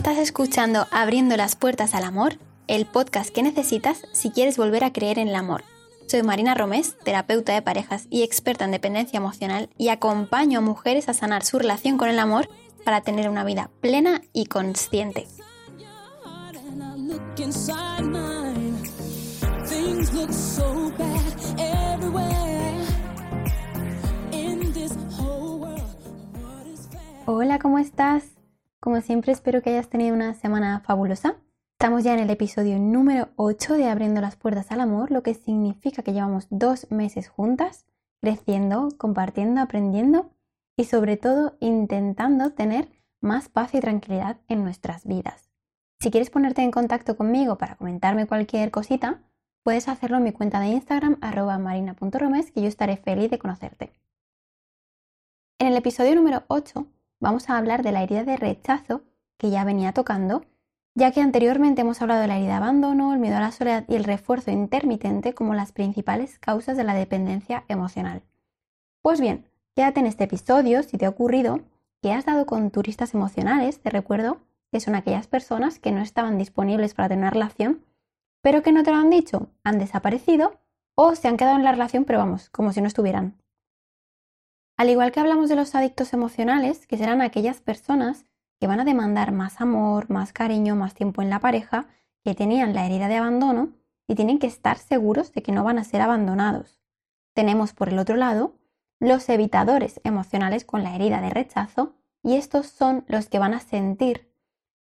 Estás 0.00 0.16
escuchando 0.16 0.86
Abriendo 0.90 1.36
las 1.36 1.56
Puertas 1.56 1.94
al 1.94 2.04
Amor, 2.04 2.38
el 2.68 2.86
podcast 2.86 3.28
que 3.28 3.42
necesitas 3.42 4.00
si 4.12 4.30
quieres 4.30 4.56
volver 4.56 4.82
a 4.82 4.94
creer 4.94 5.18
en 5.18 5.28
el 5.28 5.34
amor. 5.34 5.62
Soy 6.06 6.22
Marina 6.22 6.54
Romés, 6.54 6.96
terapeuta 7.04 7.52
de 7.52 7.60
parejas 7.60 8.06
y 8.08 8.22
experta 8.22 8.64
en 8.64 8.70
dependencia 8.70 9.18
emocional, 9.18 9.68
y 9.76 9.90
acompaño 9.90 10.60
a 10.60 10.62
mujeres 10.62 11.10
a 11.10 11.12
sanar 11.12 11.44
su 11.44 11.58
relación 11.58 11.98
con 11.98 12.08
el 12.08 12.18
amor 12.18 12.48
para 12.82 13.02
tener 13.02 13.28
una 13.28 13.44
vida 13.44 13.68
plena 13.82 14.22
y 14.32 14.46
consciente. 14.46 15.26
Hola, 27.26 27.58
¿cómo 27.58 27.78
estás? 27.78 28.39
Como 28.82 29.02
siempre 29.02 29.32
espero 29.32 29.60
que 29.60 29.68
hayas 29.68 29.90
tenido 29.90 30.14
una 30.14 30.32
semana 30.32 30.80
fabulosa. 30.80 31.36
Estamos 31.78 32.02
ya 32.02 32.14
en 32.14 32.20
el 32.20 32.30
episodio 32.30 32.78
número 32.78 33.28
8 33.36 33.74
de 33.74 33.90
Abriendo 33.90 34.22
las 34.22 34.36
Puertas 34.36 34.72
al 34.72 34.80
Amor, 34.80 35.10
lo 35.10 35.22
que 35.22 35.34
significa 35.34 36.02
que 36.02 36.14
llevamos 36.14 36.46
dos 36.48 36.90
meses 36.90 37.28
juntas, 37.28 37.84
creciendo, 38.22 38.88
compartiendo, 38.96 39.60
aprendiendo 39.60 40.30
y 40.78 40.84
sobre 40.84 41.18
todo 41.18 41.58
intentando 41.60 42.52
tener 42.52 42.88
más 43.20 43.50
paz 43.50 43.74
y 43.74 43.80
tranquilidad 43.80 44.38
en 44.48 44.64
nuestras 44.64 45.04
vidas. 45.04 45.50
Si 46.00 46.10
quieres 46.10 46.30
ponerte 46.30 46.62
en 46.62 46.70
contacto 46.70 47.18
conmigo 47.18 47.58
para 47.58 47.76
comentarme 47.76 48.26
cualquier 48.26 48.70
cosita, 48.70 49.20
puedes 49.62 49.88
hacerlo 49.88 50.16
en 50.16 50.24
mi 50.24 50.32
cuenta 50.32 50.58
de 50.58 50.68
Instagram 50.68 51.18
arroba 51.20 51.58
marina.romes 51.58 52.50
que 52.50 52.62
yo 52.62 52.68
estaré 52.68 52.96
feliz 52.96 53.30
de 53.30 53.38
conocerte. 53.38 53.92
En 55.58 55.66
el 55.66 55.76
episodio 55.76 56.14
número 56.14 56.44
8 56.48 56.86
vamos 57.20 57.48
a 57.48 57.58
hablar 57.58 57.82
de 57.82 57.92
la 57.92 58.02
herida 58.02 58.24
de 58.24 58.36
rechazo 58.36 59.02
que 59.36 59.50
ya 59.50 59.64
venía 59.64 59.92
tocando, 59.92 60.44
ya 60.94 61.12
que 61.12 61.20
anteriormente 61.20 61.82
hemos 61.82 62.02
hablado 62.02 62.20
de 62.20 62.26
la 62.26 62.36
herida 62.36 62.48
de 62.48 62.54
abandono, 62.54 63.12
el 63.12 63.20
miedo 63.20 63.36
a 63.36 63.40
la 63.40 63.52
soledad 63.52 63.84
y 63.88 63.94
el 63.94 64.04
refuerzo 64.04 64.50
intermitente 64.50 65.34
como 65.34 65.54
las 65.54 65.72
principales 65.72 66.38
causas 66.38 66.76
de 66.76 66.84
la 66.84 66.94
dependencia 66.94 67.64
emocional. 67.68 68.22
Pues 69.02 69.20
bien, 69.20 69.46
quédate 69.76 70.00
en 70.00 70.06
este 70.06 70.24
episodio 70.24 70.82
si 70.82 70.98
te 70.98 71.06
ha 71.06 71.10
ocurrido 71.10 71.60
que 72.02 72.12
has 72.12 72.24
dado 72.24 72.46
con 72.46 72.70
turistas 72.70 73.14
emocionales, 73.14 73.80
te 73.80 73.90
recuerdo 73.90 74.38
que 74.72 74.80
son 74.80 74.94
aquellas 74.94 75.26
personas 75.26 75.78
que 75.78 75.92
no 75.92 76.00
estaban 76.00 76.38
disponibles 76.38 76.94
para 76.94 77.08
tener 77.08 77.24
una 77.24 77.30
relación, 77.30 77.84
pero 78.42 78.62
que 78.62 78.72
no 78.72 78.82
te 78.82 78.90
lo 78.90 78.96
han 78.96 79.10
dicho, 79.10 79.48
han 79.64 79.78
desaparecido 79.78 80.58
o 80.94 81.14
se 81.14 81.28
han 81.28 81.36
quedado 81.36 81.56
en 81.56 81.64
la 81.64 81.72
relación, 81.72 82.04
pero 82.04 82.18
vamos, 82.18 82.50
como 82.50 82.72
si 82.72 82.80
no 82.80 82.86
estuvieran. 82.86 83.39
Al 84.80 84.88
igual 84.88 85.12
que 85.12 85.20
hablamos 85.20 85.50
de 85.50 85.56
los 85.56 85.74
adictos 85.74 86.14
emocionales, 86.14 86.86
que 86.86 86.96
serán 86.96 87.20
aquellas 87.20 87.60
personas 87.60 88.24
que 88.58 88.66
van 88.66 88.80
a 88.80 88.86
demandar 88.86 89.30
más 89.30 89.60
amor, 89.60 90.08
más 90.08 90.32
cariño, 90.32 90.74
más 90.74 90.94
tiempo 90.94 91.20
en 91.20 91.28
la 91.28 91.38
pareja, 91.38 91.86
que 92.24 92.34
tenían 92.34 92.72
la 92.72 92.86
herida 92.86 93.06
de 93.08 93.18
abandono 93.18 93.74
y 94.08 94.14
tienen 94.14 94.38
que 94.38 94.46
estar 94.46 94.78
seguros 94.78 95.34
de 95.34 95.42
que 95.42 95.52
no 95.52 95.64
van 95.64 95.78
a 95.78 95.84
ser 95.84 96.00
abandonados. 96.00 96.80
Tenemos 97.34 97.74
por 97.74 97.90
el 97.90 97.98
otro 97.98 98.16
lado 98.16 98.54
los 98.98 99.28
evitadores 99.28 100.00
emocionales 100.02 100.64
con 100.64 100.82
la 100.82 100.94
herida 100.94 101.20
de 101.20 101.28
rechazo 101.28 101.92
y 102.22 102.36
estos 102.36 102.66
son 102.68 103.04
los 103.06 103.28
que 103.28 103.38
van 103.38 103.52
a 103.52 103.60
sentir 103.60 104.32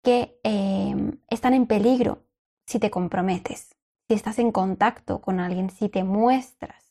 que 0.02 0.38
eh, 0.44 1.18
están 1.30 1.54
en 1.54 1.66
peligro 1.66 2.26
si 2.66 2.78
te 2.78 2.90
comprometes, 2.90 3.74
si 4.06 4.12
estás 4.12 4.38
en 4.38 4.52
contacto 4.52 5.22
con 5.22 5.40
alguien, 5.40 5.70
si 5.70 5.88
te 5.88 6.04
muestras 6.04 6.87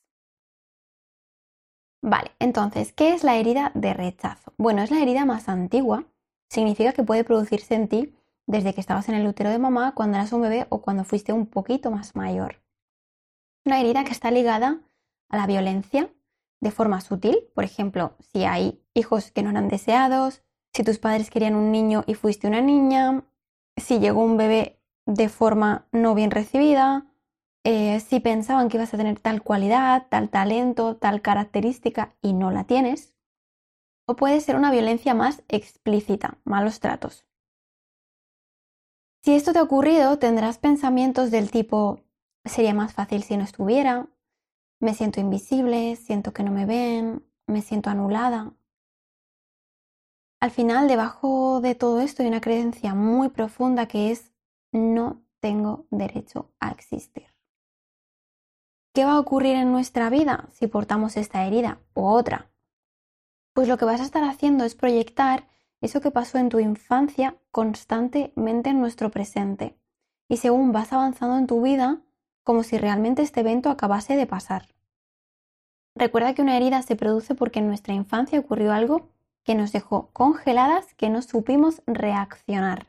Vale, 2.02 2.32
entonces, 2.40 2.94
¿qué 2.94 3.14
es 3.14 3.24
la 3.24 3.38
herida 3.38 3.72
de 3.74 3.94
rechazo? 3.94 4.54
Bueno, 4.58 4.82
es 4.82 4.92
la 4.92 5.02
herida 5.02 5.26
más 5.26 5.50
antigua. 5.50 6.06
Significa 6.50 6.94
que 6.94 7.04
puede 7.04 7.24
producirse 7.24 7.76
en 7.76 7.88
ti 7.88 8.14
desde 8.46 8.74
que 8.74 8.82
estabas 8.82 9.10
en 9.10 9.16
el 9.16 9.28
útero 9.28 9.50
de 9.50 9.60
mamá, 9.60 9.94
cuando 9.94 10.18
eras 10.18 10.32
un 10.32 10.42
bebé 10.42 10.68
o 10.70 10.82
cuando 10.82 11.04
fuiste 11.04 11.34
un 11.34 11.48
poquito 11.48 11.92
más 11.92 12.16
mayor. 12.16 12.62
Una 13.66 13.82
herida 13.82 14.06
que 14.06 14.12
está 14.12 14.32
ligada 14.32 14.80
a 15.30 15.38
la 15.38 15.48
violencia 15.48 16.10
de 16.62 16.72
forma 16.72 17.02
sutil, 17.02 17.38
por 17.54 17.66
ejemplo, 17.66 18.16
si 18.20 18.46
hay 18.46 18.82
hijos 18.94 19.32
que 19.32 19.44
no 19.44 19.50
eran 19.50 19.68
deseados, 19.68 20.42
si 20.74 20.84
tus 20.84 21.00
padres 21.00 21.30
querían 21.30 21.56
un 21.56 21.72
niño 21.72 22.04
y 22.08 22.14
fuiste 22.14 22.48
una 22.48 22.62
niña, 22.62 23.24
si 23.76 24.00
llegó 24.00 24.24
un 24.24 24.38
bebé 24.38 24.80
de 25.06 25.28
forma 25.28 25.88
no 25.92 26.16
bien 26.16 26.32
recibida, 26.32 27.06
eh, 27.70 28.00
si 28.00 28.22
pensaban 28.22 28.70
que 28.70 28.78
ibas 28.78 28.94
a 28.94 28.98
tener 28.98 29.20
tal 29.20 29.44
cualidad, 29.44 30.08
tal 30.08 30.30
talento, 30.30 30.96
tal 30.96 31.22
característica 31.22 32.16
y 32.22 32.32
no 32.32 32.50
la 32.50 32.64
tienes. 32.64 33.14
O 34.08 34.16
puede 34.16 34.40
ser 34.40 34.56
una 34.56 34.72
violencia 34.72 35.14
más 35.14 35.44
explícita, 35.50 36.38
malos 36.46 36.80
tratos. 36.80 37.26
Si 39.22 39.36
esto 39.36 39.52
te 39.52 39.60
ha 39.60 39.64
ocurrido, 39.64 40.18
tendrás 40.18 40.60
pensamientos 40.60 41.30
del 41.30 41.52
tipo, 41.52 42.00
sería 42.46 42.74
más 42.74 42.94
fácil 42.94 43.22
si 43.24 43.36
no 43.36 43.44
estuviera, 43.44 44.08
me 44.80 44.94
siento 44.94 45.20
invisible, 45.20 45.98
siento 45.98 46.32
que 46.32 46.44
no 46.44 46.52
me 46.52 46.66
ven, 46.66 47.28
me 47.48 47.62
siento 47.62 47.90
anulada. 47.90 48.54
Al 50.40 50.52
final, 50.52 50.88
debajo 50.88 51.60
de 51.60 51.76
todo 51.76 52.00
esto 52.00 52.24
hay 52.24 52.30
una 52.30 52.40
creencia 52.40 52.96
muy 52.96 53.28
profunda 53.28 53.90
que 53.90 54.12
es 54.12 54.32
no 54.72 55.22
tengo 55.42 55.86
derecho 55.92 56.54
a 56.62 56.72
existir. 56.72 57.37
¿Qué 58.98 59.06
va 59.06 59.12
a 59.12 59.20
ocurrir 59.20 59.56
en 59.56 59.72
nuestra 59.72 60.10
vida 60.10 60.50
si 60.54 60.66
portamos 60.66 61.18
esta 61.18 61.46
herida 61.46 61.80
o 61.94 62.12
otra? 62.14 62.50
Pues 63.54 63.68
lo 63.68 63.78
que 63.78 63.86
vas 63.86 64.02
a 64.02 64.04
estar 64.04 64.24
haciendo 64.24 64.64
es 64.64 64.74
proyectar 64.74 65.48
eso 65.82 66.02
que 66.02 66.10
pasó 66.10 66.40
en 66.40 66.50
tu 66.50 66.58
infancia 66.58 67.38
constantemente 67.52 68.72
en 68.72 68.80
nuestro 68.80 69.12
presente 69.12 69.78
y 70.28 70.38
según 70.38 70.72
vas 70.72 70.94
avanzando 70.94 71.38
en 71.38 71.46
tu 71.46 71.62
vida 71.62 72.02
como 72.44 72.64
si 72.64 72.80
realmente 72.80 73.22
este 73.22 73.42
evento 73.42 73.70
acabase 73.70 74.16
de 74.16 74.26
pasar. 74.26 74.74
Recuerda 75.94 76.34
que 76.34 76.42
una 76.42 76.58
herida 76.58 76.82
se 76.82 76.96
produce 76.96 77.36
porque 77.36 77.60
en 77.60 77.68
nuestra 77.68 77.94
infancia 77.94 78.40
ocurrió 78.40 78.74
algo 78.74 79.12
que 79.44 79.54
nos 79.54 79.72
dejó 79.72 80.10
congeladas, 80.12 80.96
que 80.96 81.12
no 81.12 81.22
supimos 81.22 81.84
reaccionar. 81.86 82.88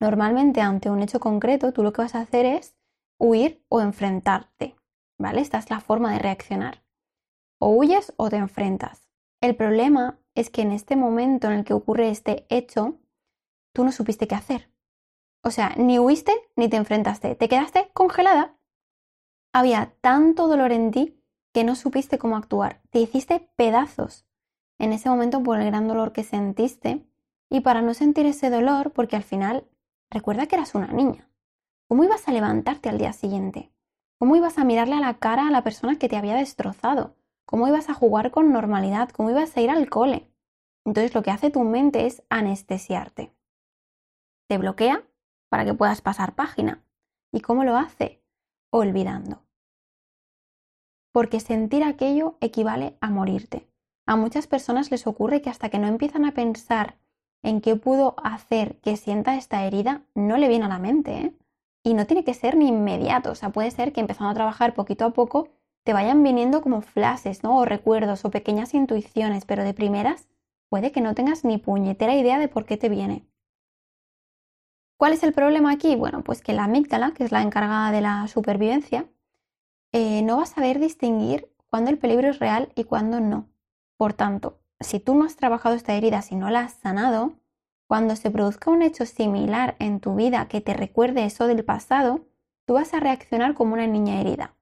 Normalmente 0.00 0.62
ante 0.62 0.90
un 0.90 1.00
hecho 1.00 1.20
concreto 1.20 1.72
tú 1.72 1.84
lo 1.84 1.92
que 1.92 2.02
vas 2.02 2.16
a 2.16 2.22
hacer 2.22 2.44
es 2.44 2.74
huir 3.18 3.64
o 3.68 3.80
enfrentarte. 3.80 4.74
¿Vale? 5.22 5.40
Esta 5.40 5.58
es 5.58 5.70
la 5.70 5.80
forma 5.80 6.12
de 6.12 6.18
reaccionar. 6.18 6.82
O 7.58 7.70
huyes 7.70 8.12
o 8.16 8.28
te 8.28 8.36
enfrentas. 8.36 9.08
El 9.40 9.56
problema 9.56 10.18
es 10.34 10.50
que 10.50 10.62
en 10.62 10.72
este 10.72 10.96
momento 10.96 11.46
en 11.46 11.54
el 11.54 11.64
que 11.64 11.72
ocurre 11.72 12.10
este 12.10 12.46
hecho, 12.50 12.98
tú 13.72 13.84
no 13.84 13.92
supiste 13.92 14.28
qué 14.28 14.34
hacer. 14.34 14.70
O 15.42 15.50
sea, 15.50 15.74
ni 15.76 15.98
huiste 15.98 16.32
ni 16.56 16.68
te 16.68 16.76
enfrentaste, 16.76 17.34
te 17.34 17.48
quedaste 17.48 17.90
congelada. 17.94 18.56
Había 19.52 19.94
tanto 20.00 20.46
dolor 20.46 20.72
en 20.72 20.90
ti 20.90 21.18
que 21.52 21.64
no 21.64 21.74
supiste 21.74 22.18
cómo 22.18 22.36
actuar, 22.36 22.80
te 22.90 22.98
hiciste 22.98 23.50
pedazos 23.56 24.26
en 24.78 24.92
ese 24.92 25.08
momento 25.08 25.42
por 25.42 25.60
el 25.60 25.66
gran 25.66 25.86
dolor 25.86 26.12
que 26.12 26.24
sentiste 26.24 27.06
y 27.48 27.60
para 27.60 27.82
no 27.82 27.94
sentir 27.94 28.26
ese 28.26 28.50
dolor, 28.50 28.92
porque 28.92 29.16
al 29.16 29.22
final 29.22 29.68
recuerda 30.10 30.46
que 30.46 30.56
eras 30.56 30.74
una 30.74 30.88
niña. 30.88 31.28
¿Cómo 31.88 32.04
ibas 32.04 32.26
a 32.26 32.32
levantarte 32.32 32.88
al 32.88 32.98
día 32.98 33.12
siguiente? 33.12 33.70
¿Cómo 34.22 34.36
ibas 34.36 34.56
a 34.56 34.62
mirarle 34.62 34.94
a 34.94 35.00
la 35.00 35.14
cara 35.14 35.48
a 35.48 35.50
la 35.50 35.64
persona 35.64 35.98
que 35.98 36.08
te 36.08 36.16
había 36.16 36.36
destrozado? 36.36 37.16
¿Cómo 37.44 37.66
ibas 37.66 37.90
a 37.90 37.94
jugar 37.94 38.30
con 38.30 38.52
normalidad? 38.52 39.08
¿Cómo 39.08 39.30
ibas 39.30 39.56
a 39.56 39.60
ir 39.60 39.68
al 39.68 39.90
cole? 39.90 40.30
Entonces 40.84 41.12
lo 41.12 41.24
que 41.24 41.32
hace 41.32 41.50
tu 41.50 41.64
mente 41.64 42.06
es 42.06 42.22
anestesiarte. 42.30 43.34
Te 44.48 44.58
bloquea 44.58 45.02
para 45.48 45.64
que 45.64 45.74
puedas 45.74 46.02
pasar 46.02 46.36
página. 46.36 46.84
¿Y 47.32 47.40
cómo 47.40 47.64
lo 47.64 47.76
hace? 47.76 48.22
Olvidando. 48.70 49.42
Porque 51.10 51.40
sentir 51.40 51.82
aquello 51.82 52.36
equivale 52.40 52.96
a 53.00 53.10
morirte. 53.10 53.66
A 54.06 54.14
muchas 54.14 54.46
personas 54.46 54.92
les 54.92 55.08
ocurre 55.08 55.42
que 55.42 55.50
hasta 55.50 55.68
que 55.68 55.80
no 55.80 55.88
empiezan 55.88 56.26
a 56.26 56.32
pensar 56.32 56.96
en 57.42 57.60
qué 57.60 57.74
pudo 57.74 58.14
hacer 58.22 58.78
que 58.82 58.96
sienta 58.96 59.34
esta 59.34 59.64
herida, 59.64 60.02
no 60.14 60.36
le 60.36 60.46
viene 60.46 60.66
a 60.66 60.68
la 60.68 60.78
mente. 60.78 61.12
¿eh? 61.12 61.36
Y 61.84 61.94
no 61.94 62.06
tiene 62.06 62.24
que 62.24 62.34
ser 62.34 62.56
ni 62.56 62.68
inmediato, 62.68 63.32
o 63.32 63.34
sea, 63.34 63.50
puede 63.50 63.70
ser 63.70 63.92
que 63.92 64.00
empezando 64.00 64.30
a 64.30 64.34
trabajar 64.34 64.74
poquito 64.74 65.04
a 65.04 65.10
poco 65.10 65.48
te 65.84 65.92
vayan 65.92 66.22
viniendo 66.22 66.62
como 66.62 66.80
flashes, 66.80 67.42
¿no? 67.42 67.58
O 67.58 67.64
recuerdos 67.64 68.24
o 68.24 68.30
pequeñas 68.30 68.72
intuiciones, 68.74 69.44
pero 69.44 69.64
de 69.64 69.74
primeras 69.74 70.28
puede 70.68 70.92
que 70.92 71.00
no 71.00 71.14
tengas 71.14 71.44
ni 71.44 71.58
puñetera 71.58 72.14
idea 72.14 72.38
de 72.38 72.48
por 72.48 72.64
qué 72.64 72.76
te 72.76 72.88
viene. 72.88 73.26
¿Cuál 74.96 75.14
es 75.14 75.24
el 75.24 75.32
problema 75.32 75.72
aquí? 75.72 75.96
Bueno, 75.96 76.22
pues 76.22 76.40
que 76.40 76.52
la 76.52 76.64
amígdala, 76.64 77.12
que 77.12 77.24
es 77.24 77.32
la 77.32 77.42
encargada 77.42 77.90
de 77.90 78.00
la 78.00 78.28
supervivencia, 78.28 79.06
eh, 79.92 80.22
no 80.22 80.36
va 80.36 80.44
a 80.44 80.46
saber 80.46 80.78
distinguir 80.78 81.52
cuándo 81.68 81.90
el 81.90 81.98
peligro 81.98 82.28
es 82.28 82.38
real 82.38 82.70
y 82.76 82.84
cuándo 82.84 83.18
no. 83.18 83.48
Por 83.96 84.14
tanto, 84.14 84.60
si 84.80 85.00
tú 85.00 85.14
no 85.14 85.24
has 85.24 85.36
trabajado 85.36 85.74
esta 85.74 85.94
herida, 85.94 86.22
si 86.22 86.36
no 86.36 86.50
la 86.50 86.60
has 86.60 86.74
sanado, 86.74 87.34
cuando 87.92 88.16
se 88.16 88.30
produzca 88.30 88.70
un 88.70 88.80
hecho 88.80 89.04
similar 89.04 89.76
en 89.78 90.00
tu 90.00 90.14
vida 90.14 90.48
que 90.48 90.62
te 90.62 90.72
recuerde 90.72 91.26
eso 91.26 91.46
del 91.46 91.62
pasado, 91.62 92.24
tú 92.66 92.72
vas 92.72 92.94
a 92.94 93.00
reaccionar 93.00 93.52
como 93.52 93.74
una 93.74 93.86
niña 93.86 94.18
herida. 94.18 94.56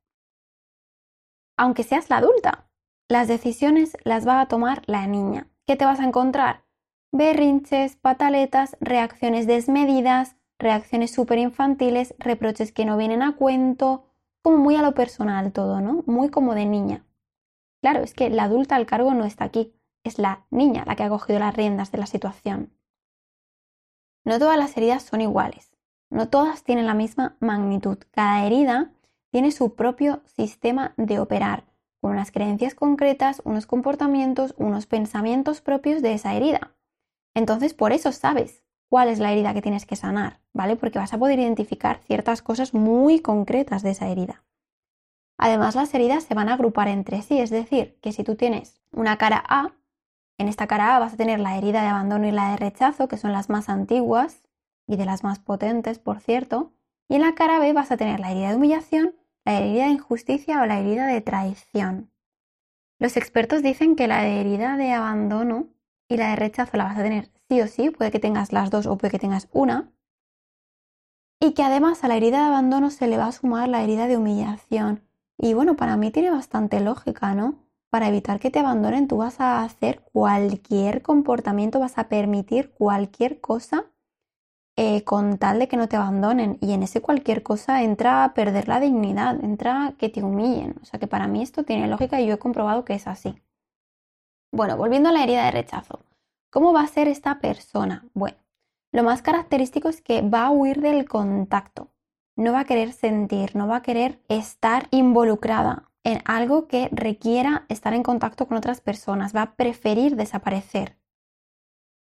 Aunque 1.56 1.84
seas 1.84 2.10
la 2.10 2.16
adulta, 2.16 2.68
las 3.08 3.28
decisiones 3.28 3.96
las 4.02 4.26
va 4.26 4.40
a 4.40 4.48
tomar 4.48 4.82
la 4.86 5.06
niña. 5.06 5.46
¿Qué 5.64 5.76
te 5.76 5.84
vas 5.84 6.00
a 6.00 6.06
encontrar? 6.06 6.64
berrinches, 7.12 7.94
pataletas, 7.94 8.76
reacciones 8.80 9.46
desmedidas, 9.46 10.34
reacciones 10.58 11.12
súper 11.12 11.38
infantiles, 11.38 12.16
reproches 12.18 12.72
que 12.72 12.84
no 12.84 12.96
vienen 12.96 13.22
a 13.22 13.36
cuento, 13.36 14.06
como 14.42 14.56
muy 14.56 14.74
a 14.74 14.82
lo 14.82 14.92
personal 14.94 15.52
todo, 15.52 15.80
¿no? 15.80 16.02
Muy 16.04 16.30
como 16.30 16.56
de 16.56 16.66
niña. 16.66 17.06
Claro, 17.80 18.00
es 18.00 18.12
que 18.12 18.28
la 18.28 18.42
adulta 18.42 18.74
al 18.74 18.86
cargo 18.86 19.14
no 19.14 19.24
está 19.24 19.44
aquí, 19.44 19.72
es 20.02 20.18
la 20.18 20.48
niña 20.50 20.82
la 20.84 20.96
que 20.96 21.04
ha 21.04 21.08
cogido 21.08 21.38
las 21.38 21.54
riendas 21.54 21.92
de 21.92 21.98
la 21.98 22.06
situación. 22.06 22.72
No 24.30 24.38
todas 24.38 24.56
las 24.56 24.76
heridas 24.76 25.02
son 25.02 25.22
iguales, 25.22 25.72
no 26.08 26.28
todas 26.28 26.62
tienen 26.62 26.86
la 26.86 26.94
misma 26.94 27.36
magnitud. 27.40 27.98
Cada 28.12 28.46
herida 28.46 28.92
tiene 29.32 29.50
su 29.50 29.74
propio 29.74 30.22
sistema 30.24 30.94
de 30.96 31.18
operar, 31.18 31.64
con 32.00 32.12
unas 32.12 32.30
creencias 32.30 32.76
concretas, 32.76 33.42
unos 33.44 33.66
comportamientos, 33.66 34.54
unos 34.56 34.86
pensamientos 34.86 35.60
propios 35.60 36.00
de 36.00 36.12
esa 36.12 36.32
herida. 36.36 36.76
Entonces, 37.34 37.74
por 37.74 37.92
eso 37.92 38.12
sabes 38.12 38.62
cuál 38.88 39.08
es 39.08 39.18
la 39.18 39.32
herida 39.32 39.52
que 39.52 39.62
tienes 39.62 39.84
que 39.84 39.96
sanar, 39.96 40.38
¿vale? 40.52 40.76
Porque 40.76 41.00
vas 41.00 41.12
a 41.12 41.18
poder 41.18 41.40
identificar 41.40 41.98
ciertas 42.06 42.40
cosas 42.40 42.72
muy 42.72 43.18
concretas 43.18 43.82
de 43.82 43.90
esa 43.90 44.10
herida. 44.10 44.44
Además, 45.38 45.74
las 45.74 45.92
heridas 45.92 46.22
se 46.22 46.34
van 46.34 46.48
a 46.48 46.54
agrupar 46.54 46.86
entre 46.86 47.22
sí, 47.22 47.40
es 47.40 47.50
decir, 47.50 47.98
que 48.00 48.12
si 48.12 48.22
tú 48.22 48.36
tienes 48.36 48.80
una 48.92 49.18
cara 49.18 49.42
A, 49.48 49.72
en 50.40 50.48
esta 50.48 50.66
cara 50.66 50.96
A 50.96 50.98
vas 50.98 51.12
a 51.12 51.16
tener 51.18 51.38
la 51.38 51.58
herida 51.58 51.82
de 51.82 51.88
abandono 51.88 52.26
y 52.26 52.30
la 52.30 52.52
de 52.52 52.56
rechazo, 52.56 53.08
que 53.08 53.18
son 53.18 53.32
las 53.32 53.50
más 53.50 53.68
antiguas 53.68 54.42
y 54.86 54.96
de 54.96 55.04
las 55.04 55.22
más 55.22 55.38
potentes, 55.38 55.98
por 55.98 56.18
cierto, 56.20 56.72
y 57.10 57.16
en 57.16 57.20
la 57.20 57.34
cara 57.34 57.58
B 57.58 57.74
vas 57.74 57.90
a 57.90 57.98
tener 57.98 58.20
la 58.20 58.30
herida 58.30 58.48
de 58.48 58.56
humillación, 58.56 59.14
la 59.44 59.60
herida 59.60 59.84
de 59.84 59.90
injusticia 59.90 60.62
o 60.62 60.66
la 60.66 60.80
herida 60.80 61.06
de 61.06 61.20
traición. 61.20 62.10
Los 62.98 63.18
expertos 63.18 63.62
dicen 63.62 63.96
que 63.96 64.08
la 64.08 64.26
herida 64.26 64.78
de 64.78 64.92
abandono 64.92 65.68
y 66.08 66.16
la 66.16 66.30
de 66.30 66.36
rechazo 66.36 66.78
la 66.78 66.84
vas 66.84 66.98
a 66.98 67.02
tener 67.02 67.30
sí 67.50 67.60
o 67.60 67.66
sí, 67.66 67.90
puede 67.90 68.10
que 68.10 68.18
tengas 68.18 68.50
las 68.50 68.70
dos 68.70 68.86
o 68.86 68.96
puede 68.96 69.10
que 69.10 69.18
tengas 69.18 69.46
una. 69.52 69.92
Y 71.38 71.52
que 71.52 71.62
además 71.62 72.02
a 72.02 72.08
la 72.08 72.16
herida 72.16 72.38
de 72.38 72.44
abandono 72.46 72.88
se 72.88 73.08
le 73.08 73.18
va 73.18 73.26
a 73.26 73.32
sumar 73.32 73.68
la 73.68 73.82
herida 73.82 74.06
de 74.06 74.16
humillación. 74.16 75.04
Y 75.36 75.52
bueno, 75.52 75.76
para 75.76 75.98
mí 75.98 76.10
tiene 76.10 76.30
bastante 76.30 76.80
lógica, 76.80 77.34
¿no? 77.34 77.69
Para 77.90 78.06
evitar 78.06 78.38
que 78.38 78.50
te 78.50 78.60
abandonen, 78.60 79.08
tú 79.08 79.16
vas 79.16 79.40
a 79.40 79.64
hacer 79.64 80.00
cualquier 80.12 81.02
comportamiento, 81.02 81.80
vas 81.80 81.98
a 81.98 82.08
permitir 82.08 82.70
cualquier 82.70 83.40
cosa 83.40 83.86
eh, 84.76 85.02
con 85.02 85.38
tal 85.38 85.58
de 85.58 85.66
que 85.66 85.76
no 85.76 85.88
te 85.88 85.96
abandonen. 85.96 86.56
Y 86.60 86.72
en 86.72 86.84
ese 86.84 87.02
cualquier 87.02 87.42
cosa 87.42 87.82
entra 87.82 88.22
a 88.22 88.32
perder 88.32 88.68
la 88.68 88.78
dignidad, 88.78 89.42
entra 89.42 89.94
que 89.98 90.08
te 90.08 90.22
humillen. 90.22 90.76
O 90.80 90.84
sea 90.84 91.00
que 91.00 91.08
para 91.08 91.26
mí 91.26 91.42
esto 91.42 91.64
tiene 91.64 91.88
lógica 91.88 92.20
y 92.20 92.26
yo 92.26 92.34
he 92.34 92.38
comprobado 92.38 92.84
que 92.84 92.94
es 92.94 93.08
así. 93.08 93.34
Bueno, 94.52 94.76
volviendo 94.76 95.08
a 95.08 95.12
la 95.12 95.24
herida 95.24 95.44
de 95.44 95.50
rechazo. 95.50 96.00
¿Cómo 96.50 96.72
va 96.72 96.82
a 96.82 96.86
ser 96.86 97.08
esta 97.08 97.40
persona? 97.40 98.04
Bueno, 98.14 98.38
lo 98.92 99.02
más 99.02 99.20
característico 99.20 99.88
es 99.88 100.00
que 100.00 100.22
va 100.22 100.46
a 100.46 100.50
huir 100.50 100.80
del 100.80 101.08
contacto. 101.08 101.88
No 102.36 102.52
va 102.52 102.60
a 102.60 102.64
querer 102.64 102.92
sentir, 102.92 103.54
no 103.56 103.66
va 103.66 103.76
a 103.76 103.82
querer 103.82 104.20
estar 104.28 104.88
involucrada 104.90 105.89
en 106.04 106.22
algo 106.24 106.66
que 106.66 106.88
requiera 106.92 107.64
estar 107.68 107.94
en 107.94 108.02
contacto 108.02 108.46
con 108.46 108.56
otras 108.56 108.80
personas. 108.80 109.34
Va 109.34 109.42
a 109.42 109.54
preferir 109.54 110.16
desaparecer. 110.16 110.96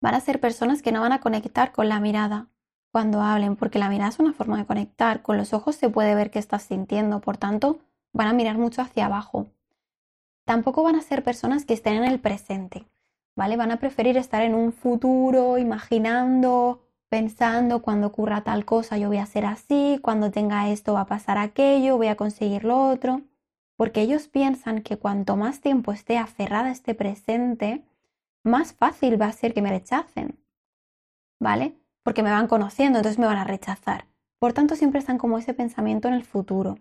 Van 0.01 0.15
a 0.15 0.21
ser 0.21 0.41
personas 0.41 0.83
que 0.83 0.93
no 0.93 1.01
van 1.01 1.13
a 1.13 1.21
conectar 1.21 1.73
con 1.73 1.89
la 1.89 2.01
mirada 2.01 2.49
cuando 2.93 3.23
hablen, 3.23 3.57
porque 3.57 3.79
la 3.79 3.89
mirada 3.89 4.11
es 4.11 4.19
una 4.19 4.33
forma 4.33 4.57
de 4.59 4.67
conectar. 4.67 5.23
Con 5.23 5.37
los 5.37 5.53
ojos 5.53 5.77
se 5.77 5.89
puede 5.89 6.15
ver 6.15 6.31
qué 6.31 6.39
estás 6.39 6.63
sintiendo, 6.63 7.21
por 7.21 7.37
tanto, 7.37 7.79
van 8.13 8.29
a 8.29 8.33
mirar 8.33 8.59
mucho 8.59 8.83
hacia 8.83 9.07
abajo. 9.07 9.47
Tampoco 10.45 10.83
van 10.83 10.97
a 10.97 11.03
ser 11.03 11.25
personas 11.25 11.65
que 11.65 11.75
estén 11.75 11.95
en 11.95 12.05
el 12.05 12.21
presente, 12.21 12.87
¿vale? 13.35 13.57
Van 13.57 13.71
a 13.71 13.79
preferir 13.79 14.17
estar 14.17 14.43
en 14.43 14.55
un 14.55 14.73
futuro, 14.73 15.59
imaginando, 15.59 16.85
pensando 17.09 17.81
cuando 17.81 18.09
ocurra 18.09 18.43
tal 18.43 18.65
cosa 18.65 18.99
yo 18.99 19.09
voy 19.09 19.19
a 19.19 19.27
ser 19.27 19.47
así, 19.47 19.99
cuando 20.03 20.31
tenga 20.31 20.69
esto 20.69 20.95
va 20.95 21.03
a 21.03 21.07
pasar 21.07 21.39
aquello, 21.39 21.97
voy 21.97 22.09
a 22.09 22.17
conseguir 22.17 22.65
lo 22.65 22.89
otro, 22.91 23.23
porque 23.77 24.01
ellos 24.03 24.29
piensan 24.29 24.83
que 24.83 24.97
cuanto 24.97 25.37
más 25.37 25.61
tiempo 25.61 25.93
esté 25.93 26.19
aferrada 26.19 26.69
a 26.69 26.73
este 26.73 26.95
presente, 26.95 27.85
más 28.43 28.73
fácil 28.73 29.21
va 29.21 29.27
a 29.27 29.33
ser 29.33 29.55
que 29.55 29.63
me 29.63 29.71
rechacen, 29.71 30.39
¿vale? 31.41 31.77
Porque 32.03 32.23
me 32.23 32.31
van 32.31 32.49
conociendo, 32.49 32.99
entonces 32.99 33.19
me 33.19 33.27
van 33.27 33.39
a 33.39 33.45
rechazar. 33.45 34.07
Por 34.39 34.53
tanto, 34.53 34.77
siempre 34.77 35.01
están 35.01 35.19
como 35.19 35.39
ese 35.39 35.55
pensamiento 35.55 36.09
en 36.09 36.15
el 36.15 36.25
futuro. 36.25 36.77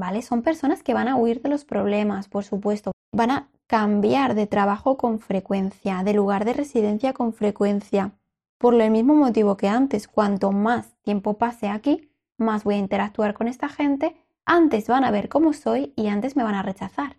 ¿vale? 0.00 0.22
Son 0.22 0.42
personas 0.42 0.82
que 0.82 0.94
van 0.94 1.08
a 1.08 1.16
huir 1.16 1.42
de 1.42 1.50
los 1.50 1.64
problemas, 1.64 2.28
por 2.28 2.42
supuesto. 2.42 2.90
Van 3.12 3.30
a 3.30 3.48
cambiar 3.66 4.34
de 4.34 4.46
trabajo 4.46 4.96
con 4.96 5.20
frecuencia, 5.20 6.02
de 6.02 6.14
lugar 6.14 6.44
de 6.44 6.54
residencia 6.54 7.12
con 7.12 7.32
frecuencia. 7.32 8.12
Por 8.58 8.80
el 8.80 8.90
mismo 8.90 9.14
motivo 9.14 9.56
que 9.56 9.68
antes, 9.68 10.08
cuanto 10.08 10.52
más 10.52 10.94
tiempo 11.02 11.34
pase 11.34 11.68
aquí, 11.68 12.10
más 12.36 12.64
voy 12.64 12.76
a 12.76 12.78
interactuar 12.78 13.34
con 13.34 13.46
esta 13.46 13.68
gente, 13.68 14.16
antes 14.50 14.88
van 14.88 15.04
a 15.04 15.12
ver 15.12 15.28
cómo 15.28 15.52
soy 15.52 15.92
y 15.94 16.08
antes 16.08 16.34
me 16.34 16.42
van 16.42 16.56
a 16.56 16.62
rechazar. 16.64 17.18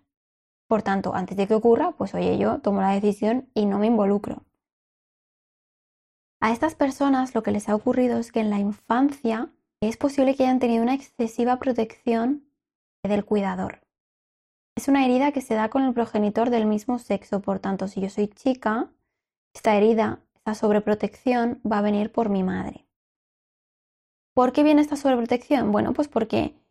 Por 0.68 0.82
tanto, 0.82 1.14
antes 1.14 1.34
de 1.34 1.46
que 1.46 1.54
ocurra, 1.54 1.92
pues 1.92 2.14
oye, 2.14 2.36
yo 2.36 2.58
tomo 2.60 2.82
la 2.82 2.90
decisión 2.90 3.48
y 3.54 3.64
no 3.64 3.78
me 3.78 3.86
involucro. 3.86 4.44
A 6.42 6.52
estas 6.52 6.74
personas 6.74 7.34
lo 7.34 7.42
que 7.42 7.50
les 7.50 7.70
ha 7.70 7.74
ocurrido 7.74 8.18
es 8.18 8.32
que 8.32 8.40
en 8.40 8.50
la 8.50 8.58
infancia 8.58 9.50
es 9.80 9.96
posible 9.96 10.34
que 10.34 10.42
hayan 10.42 10.58
tenido 10.58 10.82
una 10.82 10.92
excesiva 10.92 11.58
protección 11.58 12.44
del 13.02 13.24
cuidador. 13.24 13.80
Es 14.76 14.88
una 14.88 15.06
herida 15.06 15.32
que 15.32 15.40
se 15.40 15.54
da 15.54 15.70
con 15.70 15.84
el 15.84 15.94
progenitor 15.94 16.50
del 16.50 16.66
mismo 16.66 16.98
sexo, 16.98 17.40
por 17.40 17.60
tanto, 17.60 17.88
si 17.88 18.02
yo 18.02 18.10
soy 18.10 18.28
chica, 18.28 18.90
esta 19.54 19.74
herida, 19.74 20.20
esta 20.34 20.54
sobreprotección 20.54 21.62
va 21.64 21.78
a 21.78 21.82
venir 21.82 22.12
por 22.12 22.28
mi 22.28 22.42
madre. 22.42 22.86
¿Por 24.34 24.52
qué 24.52 24.62
viene 24.62 24.82
esta 24.82 24.96
sobreprotección? 24.96 25.72
Bueno, 25.72 25.94
pues 25.94 26.08
porque 26.08 26.61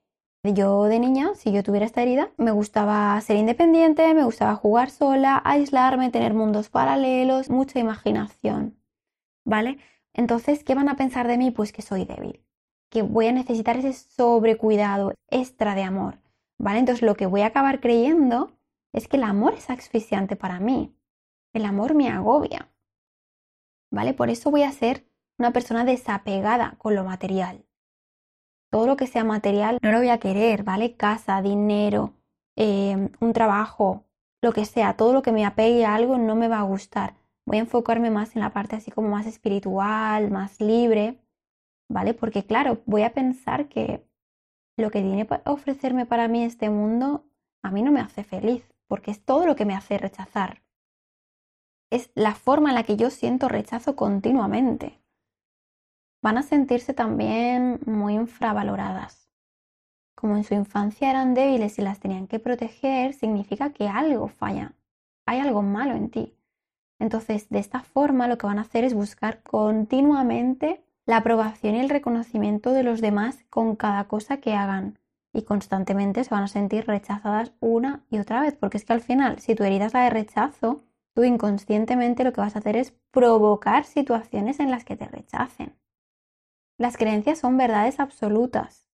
yo 0.44 0.86
de 0.86 1.00
niña, 1.00 1.36
si 1.36 1.52
yo 1.52 1.64
tuviera 1.64 1.86
esta 1.86 2.02
herida, 2.02 2.32
me 2.38 2.52
gustaba 2.52 3.20
ser 3.22 3.38
independiente, 3.38 4.14
me 4.16 4.24
gustaba 4.24 4.56
jugar 4.56 4.90
sola, 4.90 5.40
aislarme, 5.46 6.10
tener 6.10 6.34
mundos 6.34 6.70
paralelos, 6.70 7.50
mucha 7.50 7.80
imaginación. 7.80 8.78
¿Vale? 9.46 9.78
Entonces, 10.14 10.64
¿qué 10.64 10.76
van 10.76 10.90
a 10.90 10.96
pensar 10.96 11.28
de 11.28 11.38
mí? 11.38 11.52
Pues 11.52 11.72
que 11.72 11.84
soy 11.84 12.06
débil, 12.06 12.44
que 12.90 13.04
voy 13.04 13.28
a 13.28 13.32
necesitar 13.32 13.78
ese 13.78 13.94
sobrecuidado 13.94 15.14
extra 15.30 15.76
de 15.76 15.84
amor. 15.84 16.20
¿Vale? 16.58 16.80
Entonces 16.80 17.04
lo 17.04 17.16
que 17.16 17.26
voy 17.26 17.42
a 17.42 17.48
acabar 17.48 17.80
creyendo 17.80 18.52
es 18.94 19.08
que 19.08 19.18
el 19.18 19.24
amor 19.24 19.54
es 19.54 19.70
asfixiante 19.70 20.36
para 20.36 20.60
mí. 20.60 20.95
El 21.54 21.66
amor 21.66 21.94
me 21.95 22.10
agobia. 22.10 22.71
¿Vale? 23.92 24.14
Por 24.14 24.30
eso 24.30 24.52
voy 24.52 24.64
a 24.64 24.71
ser 24.71 25.06
una 25.38 25.54
persona 25.54 25.86
desapegada 25.86 26.76
con 26.78 26.95
lo 26.95 27.04
material. 27.04 27.66
Todo 28.71 28.87
lo 28.87 28.95
que 28.95 29.06
sea 29.06 29.23
material 29.23 29.80
no 29.81 29.92
lo 29.92 29.97
voy 29.97 30.09
a 30.09 30.19
querer, 30.19 30.63
¿vale? 30.63 30.95
Casa, 30.95 31.42
dinero, 31.42 32.13
eh, 32.56 33.09
un 33.19 33.33
trabajo, 33.33 34.06
lo 34.42 34.54
que 34.54 34.66
sea, 34.66 34.95
todo 34.95 35.13
lo 35.13 35.21
que 35.21 35.31
me 35.31 35.45
apegue 35.45 35.85
a 35.85 35.94
algo 35.94 36.18
no 36.18 36.35
me 36.35 36.47
va 36.47 36.59
a 36.59 36.63
gustar. 36.63 37.16
Voy 37.45 37.57
a 37.57 37.61
enfocarme 37.61 38.11
más 38.11 38.35
en 38.35 38.42
la 38.42 38.54
parte 38.54 38.78
así 38.78 38.90
como 38.90 39.09
más 39.09 39.25
espiritual, 39.28 40.31
más 40.31 40.61
libre, 40.61 41.19
¿vale? 41.90 42.13
Porque 42.13 42.45
claro, 42.45 42.81
voy 42.85 43.04
a 43.04 43.13
pensar 43.13 43.68
que 43.68 44.06
lo 44.78 44.90
que 44.90 45.01
tiene 45.01 45.25
para 45.25 45.44
ofrecerme 45.51 46.06
para 46.06 46.28
mí 46.30 46.44
este 46.44 46.69
mundo 46.69 47.25
a 47.63 47.71
mí 47.71 47.81
no 47.81 47.92
me 47.92 47.99
hace 47.99 48.23
feliz, 48.23 48.63
porque 48.87 49.11
es 49.11 49.23
todo 49.23 49.45
lo 49.45 49.56
que 49.56 49.66
me 49.66 49.75
hace 49.75 49.97
rechazar. 49.97 50.63
Es 51.92 52.09
la 52.16 52.35
forma 52.35 52.69
en 52.69 52.75
la 52.75 52.83
que 52.83 52.95
yo 52.95 53.09
siento 53.09 53.49
rechazo 53.49 53.97
continuamente. 53.97 55.01
Van 56.21 56.37
a 56.37 56.44
sentirse 56.44 56.94
también 56.94 57.80
muy 57.85 58.13
infravaloradas. 58.13 59.30
Como 60.16 60.37
en 60.37 60.44
su 60.44 60.54
infancia 60.54 61.09
eran 61.09 61.33
débiles 61.33 61.80
y 61.80 61.81
las 61.81 61.99
tenían 61.99 62.28
que 62.28 62.37
proteger, 62.37 63.13
significa 63.13 63.71
que 63.71 63.87
algo 63.87 64.28
falla, 64.28 64.73
hay 65.25 65.40
algo 65.40 65.63
malo 65.63 65.95
en 65.95 66.09
ti. 66.09 66.35
Entonces, 66.99 67.49
de 67.49 67.57
esta 67.57 67.81
forma 67.81 68.28
lo 68.28 68.37
que 68.37 68.45
van 68.45 68.59
a 68.59 68.61
hacer 68.61 68.83
es 68.83 68.94
buscar 68.94 69.42
continuamente 69.42 70.85
la 71.07 71.18
aprobación 71.18 71.73
y 71.73 71.80
el 71.80 71.90
reconocimiento 71.90 72.71
de 72.73 72.83
los 72.83 73.01
demás 73.01 73.44
con 73.49 73.75
cada 73.75 74.07
cosa 74.07 74.37
que 74.37 74.54
hagan 74.54 74.99
y 75.33 75.42
constantemente 75.42 76.23
se 76.23 76.30
van 76.30 76.44
a 76.44 76.47
sentir 76.47 76.85
rechazadas 76.85 77.54
una 77.59 78.04
y 78.11 78.19
otra 78.19 78.42
vez, 78.42 78.56
porque 78.56 78.78
es 78.78 78.85
que 78.85 78.94
al 78.94 79.01
final, 79.01 79.40
si 79.40 79.56
tu 79.56 79.63
herida 79.63 79.87
es 79.87 79.94
la 79.94 80.04
de 80.04 80.11
rechazo, 80.11 80.83
tú 81.16 81.23
inconscientemente 81.23 82.23
lo 82.23 82.33
que 82.33 82.42
vas 82.42 82.56
a 82.56 82.59
hacer 82.59 82.75
es 82.75 82.92
provocar 83.09 83.85
situaciones 83.85 84.59
en 84.59 84.69
las 84.69 84.85
que 84.85 84.95
te 84.95 85.07
rechacen. 85.07 85.81
Las 86.81 86.97
creencias 86.97 87.38
son 87.38 87.57
verdades 87.57 88.00
absolutas. 88.00 88.88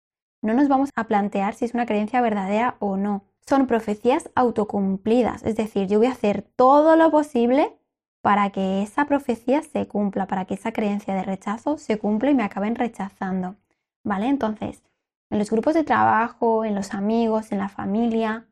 No 0.42 0.54
nos 0.54 0.66
vamos 0.66 0.90
a 0.96 1.04
plantear 1.04 1.54
si 1.54 1.66
es 1.66 1.72
una 1.72 1.86
creencia 1.86 2.20
verdadera 2.20 2.74
o 2.80 2.96
no. 2.96 3.22
Son 3.46 3.68
profecías 3.68 4.28
autocumplidas, 4.34 5.44
es 5.44 5.54
decir, 5.54 5.86
yo 5.86 5.98
voy 5.98 6.08
a 6.08 6.10
hacer 6.10 6.42
todo 6.56 6.96
lo 6.96 7.12
posible 7.12 7.78
para 8.22 8.50
que 8.50 8.82
esa 8.82 9.04
profecía 9.04 9.62
se 9.62 9.86
cumpla, 9.86 10.26
para 10.26 10.46
que 10.46 10.54
esa 10.54 10.72
creencia 10.72 11.14
de 11.14 11.22
rechazo 11.22 11.78
se 11.78 11.96
cumpla 11.96 12.32
y 12.32 12.34
me 12.34 12.42
acaben 12.42 12.74
rechazando. 12.74 13.54
¿Vale? 14.02 14.26
Entonces, 14.26 14.82
en 15.30 15.38
los 15.38 15.48
grupos 15.48 15.74
de 15.74 15.84
trabajo, 15.84 16.64
en 16.64 16.74
los 16.74 16.92
amigos, 16.92 17.52
en 17.52 17.58
la 17.58 17.68
familia, 17.68 18.48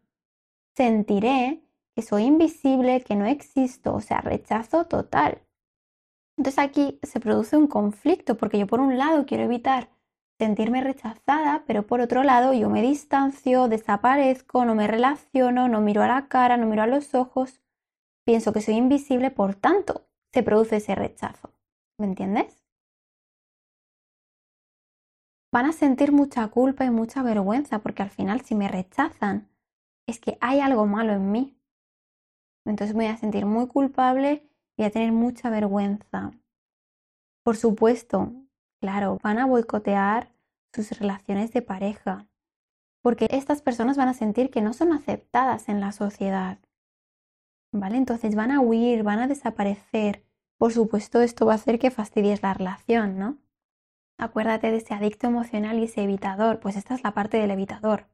sentiré 0.76 1.61
que 1.97 2.03
soy 2.03 2.23
invisible, 2.23 3.00
que 3.00 3.17
no 3.17 3.26
existo, 3.26 3.97
o 3.97 4.00
sea, 4.00 4.21
rechazo 4.21 4.85
total. 4.85 5.44
Entonces 6.37 6.59
aquí 6.59 6.99
se 7.03 7.21
produce 7.21 7.57
un 7.57 7.67
conflicto 7.67 8.37
porque 8.37 8.59
yo 8.59 8.67
por 8.67 8.81
un 8.81 8.99
lado 8.99 9.25
quiero 9.26 9.45
evitar 9.45 9.91
sentirme 10.38 10.83
rechazada, 10.83 11.64
pero 11.67 11.87
por 11.87 12.00
otro 12.00 12.25
lado 12.25 12.53
yo 12.53 12.69
me 12.69 12.83
distancio, 12.83 13.69
desaparezco, 13.69 14.64
no 14.64 14.75
me 14.75 14.87
relaciono, 14.87 15.69
no 15.69 15.81
miro 15.81 16.03
a 16.03 16.09
la 16.09 16.29
cara, 16.29 16.57
no 16.57 16.67
miro 16.67 16.83
a 16.83 16.87
los 16.87 17.14
ojos, 17.14 17.61
pienso 18.25 18.53
que 18.53 18.61
soy 18.61 18.75
invisible, 18.75 19.31
por 19.31 19.55
tanto 19.55 20.07
se 20.33 20.43
produce 20.43 20.76
ese 20.76 20.95
rechazo. 20.97 21.53
¿Me 21.99 22.07
entiendes? 22.07 22.64
Van 25.53 25.67
a 25.67 25.73
sentir 25.73 26.11
mucha 26.11 26.49
culpa 26.49 26.85
y 26.85 26.91
mucha 26.91 27.23
vergüenza 27.23 27.79
porque 27.79 28.03
al 28.03 28.11
final 28.11 28.41
si 28.41 28.57
me 28.57 28.67
rechazan 28.67 29.49
es 30.09 30.19
que 30.19 30.37
hay 30.41 30.59
algo 30.59 30.87
malo 30.87 31.12
en 31.12 31.31
mí. 31.31 31.57
Entonces 32.67 32.97
me 32.97 33.05
voy 33.05 33.12
a 33.12 33.17
sentir 33.17 33.47
muy 33.47 33.69
culpable 33.69 34.49
y 34.76 34.85
a 34.85 34.90
tener 34.90 35.12
mucha 35.12 35.50
vergüenza. 35.50 36.33
Por 37.43 37.57
supuesto, 37.57 38.33
claro, 38.81 39.19
van 39.23 39.38
a 39.38 39.47
boicotear 39.47 40.33
sus 40.73 40.99
relaciones 40.99 41.52
de 41.52 41.62
pareja, 41.62 42.26
porque 43.02 43.28
estas 43.31 43.62
personas 43.62 43.97
van 43.97 44.09
a 44.09 44.14
sentir 44.14 44.50
que 44.50 44.62
no 44.62 44.73
son 44.73 44.93
aceptadas 44.93 45.69
en 45.69 45.81
la 45.81 45.93
sociedad. 45.93 46.59
¿Vale? 47.73 47.97
Entonces 47.97 48.35
van 48.35 48.50
a 48.50 48.61
huir, 48.61 49.02
van 49.02 49.19
a 49.19 49.26
desaparecer. 49.26 50.25
Por 50.59 50.73
supuesto, 50.73 51.21
esto 51.21 51.45
va 51.45 51.52
a 51.52 51.57
hacer 51.57 51.78
que 51.78 51.90
fastidies 51.90 52.43
la 52.43 52.54
relación, 52.54 53.19
¿no? 53.19 53.38
Acuérdate 54.16 54.71
de 54.71 54.76
ese 54.76 54.95
adicto 54.95 55.26
emocional 55.26 55.78
y 55.78 55.85
ese 55.85 56.02
evitador, 56.02 56.61
pues 56.61 56.76
esta 56.76 56.95
es 56.95 57.02
la 57.02 57.12
parte 57.12 57.37
del 57.37 57.50
evitador. 57.50 58.07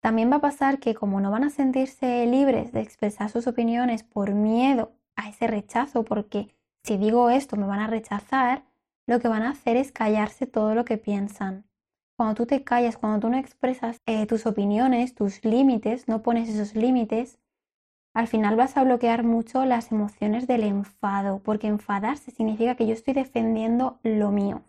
También 0.00 0.30
va 0.30 0.36
a 0.36 0.40
pasar 0.40 0.78
que 0.78 0.94
como 0.94 1.20
no 1.20 1.30
van 1.30 1.44
a 1.44 1.50
sentirse 1.50 2.24
libres 2.26 2.72
de 2.72 2.80
expresar 2.80 3.30
sus 3.30 3.46
opiniones 3.46 4.02
por 4.02 4.32
miedo 4.32 4.92
a 5.16 5.28
ese 5.28 5.46
rechazo, 5.46 6.04
porque 6.04 6.54
si 6.82 6.96
digo 6.96 7.30
esto 7.30 7.56
me 7.56 7.66
van 7.66 7.80
a 7.80 7.88
rechazar, 7.88 8.64
lo 9.06 9.18
que 9.20 9.28
van 9.28 9.42
a 9.42 9.50
hacer 9.50 9.76
es 9.76 9.92
callarse 9.92 10.46
todo 10.46 10.74
lo 10.74 10.84
que 10.84 10.98
piensan. 10.98 11.64
Cuando 12.16 12.34
tú 12.34 12.46
te 12.46 12.64
callas, 12.64 12.96
cuando 12.96 13.20
tú 13.20 13.28
no 13.30 13.36
expresas 13.36 14.00
eh, 14.06 14.26
tus 14.26 14.46
opiniones, 14.46 15.14
tus 15.14 15.44
límites, 15.44 16.08
no 16.08 16.22
pones 16.22 16.48
esos 16.48 16.74
límites, 16.74 17.38
al 18.14 18.28
final 18.28 18.56
vas 18.56 18.76
a 18.76 18.84
bloquear 18.84 19.24
mucho 19.24 19.64
las 19.66 19.92
emociones 19.92 20.46
del 20.46 20.64
enfado, 20.64 21.40
porque 21.40 21.66
enfadarse 21.66 22.30
significa 22.30 22.74
que 22.74 22.86
yo 22.86 22.94
estoy 22.94 23.12
defendiendo 23.12 23.98
lo 24.02 24.30
mío. 24.30 24.62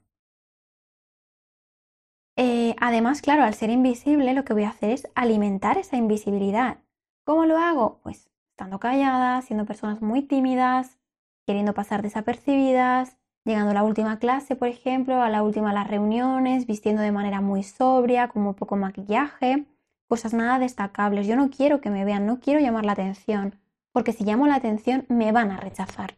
Eh, 2.36 2.76
además, 2.80 3.22
claro, 3.22 3.44
al 3.44 3.54
ser 3.54 3.70
invisible 3.70 4.34
lo 4.34 4.44
que 4.44 4.54
voy 4.54 4.64
a 4.64 4.70
hacer 4.70 4.92
es 4.92 5.08
alimentar 5.16 5.78
esa 5.78 5.98
invisibilidad. 5.98 6.80
¿Cómo 7.24 7.46
lo 7.46 7.58
hago? 7.58 8.00
Pues 8.04 8.30
estando 8.58 8.80
callada, 8.80 9.40
siendo 9.44 9.66
personas 9.66 10.02
muy 10.02 10.24
tímidas, 10.24 10.98
queriendo 11.46 11.76
pasar 11.76 12.02
desapercibidas, 12.02 13.16
llegando 13.46 13.70
a 13.70 13.76
la 13.76 13.84
última 13.84 14.18
clase, 14.18 14.56
por 14.56 14.68
ejemplo, 14.68 15.22
a 15.22 15.30
la 15.30 15.44
última 15.44 15.70
de 15.70 15.76
las 15.76 15.88
reuniones, 15.88 16.66
vistiendo 16.66 17.04
de 17.04 17.12
manera 17.12 17.40
muy 17.40 17.62
sobria, 17.62 18.30
con 18.30 18.42
muy 18.42 18.56
poco 18.56 18.76
maquillaje, 18.76 19.68
cosas 20.08 20.34
nada 20.34 20.58
destacables. 20.58 21.28
Yo 21.28 21.36
no 21.36 21.52
quiero 21.52 21.82
que 21.82 21.92
me 21.92 22.04
vean, 22.04 22.26
no 22.26 22.40
quiero 22.40 22.60
llamar 22.60 22.84
la 22.84 22.94
atención, 22.94 23.54
porque 23.92 24.12
si 24.12 24.24
llamo 24.24 24.48
la 24.48 24.56
atención 24.56 25.06
me 25.08 25.32
van 25.32 25.52
a 25.52 25.58
rechazar. 25.58 26.18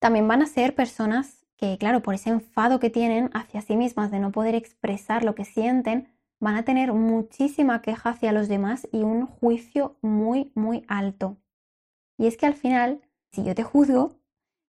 También 0.00 0.28
van 0.28 0.40
a 0.40 0.46
ser 0.46 0.74
personas 0.74 1.44
que, 1.58 1.76
claro, 1.76 2.00
por 2.00 2.14
ese 2.14 2.30
enfado 2.30 2.80
que 2.80 2.88
tienen 2.88 3.28
hacia 3.34 3.60
sí 3.60 3.76
mismas 3.76 4.10
de 4.10 4.20
no 4.20 4.32
poder 4.32 4.54
expresar 4.54 5.24
lo 5.24 5.34
que 5.34 5.44
sienten, 5.44 6.08
van 6.40 6.56
a 6.56 6.64
tener 6.64 6.92
muchísima 6.92 7.82
queja 7.82 8.10
hacia 8.10 8.32
los 8.32 8.48
demás 8.48 8.88
y 8.92 9.02
un 9.02 9.26
juicio 9.26 9.96
muy, 10.02 10.52
muy 10.54 10.84
alto. 10.88 11.36
Y 12.16 12.26
es 12.26 12.36
que 12.36 12.46
al 12.46 12.54
final, 12.54 13.00
si 13.32 13.44
yo 13.44 13.54
te 13.54 13.62
juzgo, 13.62 14.12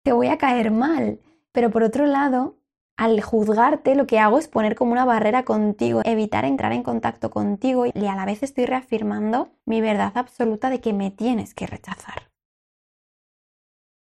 te 0.02 0.12
voy 0.12 0.28
a 0.28 0.38
caer 0.38 0.70
mal. 0.70 1.20
Pero 1.52 1.70
por 1.70 1.82
otro 1.82 2.06
lado, 2.06 2.56
al 2.96 3.20
juzgarte 3.20 3.94
lo 3.94 4.06
que 4.06 4.18
hago 4.18 4.38
es 4.38 4.48
poner 4.48 4.74
como 4.74 4.92
una 4.92 5.04
barrera 5.04 5.44
contigo, 5.44 6.00
evitar 6.04 6.44
entrar 6.44 6.72
en 6.72 6.82
contacto 6.82 7.30
contigo 7.30 7.86
y 7.86 8.06
a 8.06 8.14
la 8.14 8.24
vez 8.24 8.42
estoy 8.42 8.66
reafirmando 8.66 9.50
mi 9.64 9.80
verdad 9.80 10.12
absoluta 10.14 10.70
de 10.70 10.80
que 10.80 10.92
me 10.92 11.10
tienes 11.10 11.54
que 11.54 11.66
rechazar. 11.66 12.30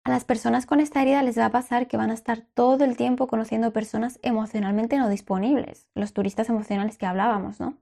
A 0.09 0.13
las 0.13 0.25
personas 0.25 0.65
con 0.65 0.79
esta 0.79 1.03
herida 1.03 1.21
les 1.21 1.37
va 1.37 1.45
a 1.45 1.51
pasar 1.51 1.87
que 1.87 1.95
van 1.95 2.09
a 2.09 2.15
estar 2.15 2.41
todo 2.41 2.83
el 2.83 2.97
tiempo 2.97 3.27
conociendo 3.27 3.71
personas 3.71 4.17
emocionalmente 4.23 4.97
no 4.97 5.07
disponibles, 5.07 5.87
los 5.93 6.13
turistas 6.13 6.49
emocionales 6.49 6.97
que 6.97 7.05
hablábamos, 7.05 7.59
¿no? 7.59 7.77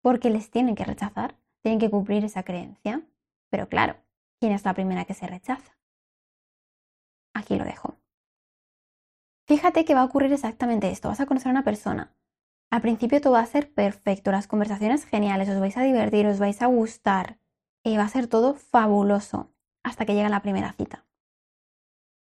Porque 0.00 0.30
les 0.30 0.48
tienen 0.48 0.76
que 0.76 0.84
rechazar, 0.84 1.34
tienen 1.60 1.80
que 1.80 1.90
cumplir 1.90 2.24
esa 2.24 2.44
creencia. 2.44 3.02
Pero 3.50 3.68
claro, 3.68 3.96
¿quién 4.38 4.52
es 4.52 4.64
la 4.64 4.74
primera 4.74 5.06
que 5.06 5.14
se 5.14 5.26
rechaza? 5.26 5.76
Aquí 7.34 7.56
lo 7.56 7.64
dejo. 7.64 7.96
Fíjate 9.48 9.84
que 9.84 9.96
va 9.96 10.02
a 10.02 10.04
ocurrir 10.04 10.32
exactamente 10.32 10.88
esto. 10.88 11.08
Vas 11.08 11.18
a 11.18 11.26
conocer 11.26 11.48
a 11.48 11.50
una 11.50 11.64
persona. 11.64 12.14
Al 12.70 12.80
principio 12.80 13.20
todo 13.20 13.32
va 13.32 13.40
a 13.40 13.46
ser 13.46 13.74
perfecto, 13.74 14.30
las 14.30 14.46
conversaciones 14.46 15.04
geniales, 15.04 15.48
os 15.48 15.58
vais 15.58 15.76
a 15.76 15.82
divertir, 15.82 16.28
os 16.28 16.38
vais 16.38 16.62
a 16.62 16.66
gustar. 16.66 17.38
Y 17.82 17.96
va 17.96 18.04
a 18.04 18.08
ser 18.08 18.28
todo 18.28 18.54
fabuloso 18.54 19.50
hasta 19.82 20.06
que 20.06 20.14
llega 20.14 20.28
la 20.28 20.42
primera 20.42 20.72
cita 20.74 21.04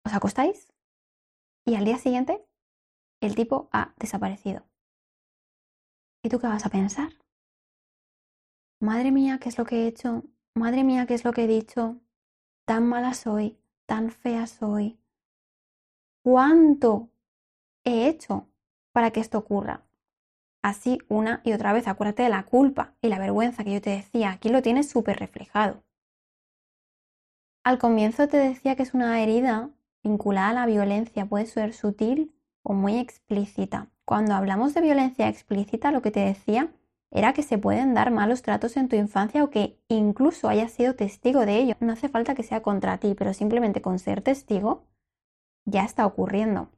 os 0.06 0.14
acostáis 0.14 0.72
y 1.66 1.76
al 1.76 1.86
día 1.86 1.98
siguiente 1.98 2.46
el 3.22 3.36
tipo 3.36 3.70
ha 3.72 3.94
desaparecido. 3.98 4.64
¿Y 6.24 6.30
tú 6.30 6.40
qué 6.40 6.48
vas 6.48 6.66
a 6.66 6.70
pensar? 6.70 7.14
Madre 8.80 9.12
mía, 9.12 9.40
¿qué 9.40 9.50
es 9.50 9.58
lo 9.58 9.66
que 9.66 9.84
he 9.84 9.88
hecho? 9.88 10.24
Madre 10.54 10.84
mía, 10.84 11.06
¿qué 11.08 11.16
es 11.16 11.26
lo 11.26 11.32
que 11.32 11.44
he 11.44 11.48
dicho? 11.48 11.98
Tan 12.66 12.88
mala 12.88 13.14
soy, 13.14 13.58
tan 13.86 14.12
fea 14.12 14.48
soy. 14.48 15.00
¿Cuánto 16.24 17.10
he 17.84 18.08
hecho 18.08 18.48
para 18.92 19.12
que 19.12 19.20
esto 19.20 19.38
ocurra? 19.38 19.86
Así 20.64 20.98
una 21.10 21.42
y 21.44 21.54
otra 21.54 21.74
vez, 21.74 21.88
acuérdate 21.88 22.24
de 22.24 22.30
la 22.30 22.44
culpa 22.44 22.96
y 23.02 23.10
la 23.10 23.20
vergüenza 23.20 23.64
que 23.64 23.74
yo 23.74 23.82
te 23.82 23.92
decía, 23.92 24.32
aquí 24.32 24.50
lo 24.50 24.62
tienes 24.64 24.90
súper 24.90 25.20
reflejado. 25.20 25.84
Al 27.64 27.78
comienzo 27.78 28.28
te 28.28 28.38
decía 28.38 28.76
que 28.76 28.84
es 28.84 28.94
una 28.94 29.22
herida 29.22 29.70
vinculada 30.06 30.50
a 30.50 30.54
la 30.54 30.66
violencia 30.68 31.26
puede 31.26 31.48
ser 31.48 31.74
sutil 31.74 32.34
o 32.64 32.74
muy 32.74 32.98
explícita. 32.98 33.90
Cuando 34.06 34.36
hablamos 34.36 34.76
de 34.76 34.82
violencia 34.82 35.28
explícita, 35.28 35.92
lo 35.92 36.04
que 36.04 36.12
te 36.12 36.20
decía 36.20 36.72
era 37.12 37.34
que 37.34 37.42
se 37.42 37.58
pueden 37.58 37.96
dar 37.96 38.12
malos 38.12 38.44
tratos 38.44 38.78
en 38.78 38.88
tu 38.88 38.96
infancia 38.96 39.44
o 39.44 39.50
que 39.50 39.80
incluso 39.88 40.48
hayas 40.48 40.72
sido 40.72 40.96
testigo 40.96 41.46
de 41.46 41.58
ello. 41.58 41.76
No 41.80 41.94
hace 41.94 42.08
falta 42.08 42.36
que 42.36 42.44
sea 42.44 42.62
contra 42.62 43.00
ti, 43.00 43.16
pero 43.18 43.34
simplemente 43.34 43.82
con 43.82 43.98
ser 43.98 44.22
testigo 44.22 44.84
ya 45.66 45.84
está 45.84 46.06
ocurriendo. 46.06 46.70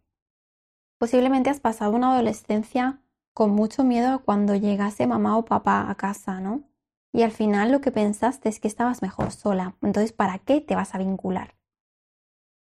Posiblemente 0.98 1.50
has 1.50 1.60
pasado 1.60 1.92
una 1.92 2.14
adolescencia 2.14 3.02
con 3.34 3.52
mucho 3.52 3.84
miedo 3.84 4.24
cuando 4.24 4.56
llegase 4.56 5.06
mamá 5.06 5.38
o 5.38 5.46
papá 5.46 5.90
a 5.90 5.96
casa, 5.96 6.40
¿no? 6.40 6.64
Y 7.12 7.24
al 7.24 7.32
final 7.32 7.72
lo 7.72 7.82
que 7.82 7.92
pensaste 7.92 8.48
es 8.48 8.60
que 8.60 8.68
estabas 8.68 9.02
mejor 9.02 9.32
sola. 9.32 9.76
Entonces, 9.82 10.14
¿para 10.14 10.40
qué 10.40 10.62
te 10.62 10.76
vas 10.76 10.96
a 10.96 10.98
vincular? 10.98 11.56